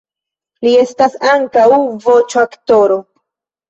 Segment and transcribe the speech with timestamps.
[0.67, 1.69] Li estas ankaŭ
[2.09, 3.03] voĉoaktoro.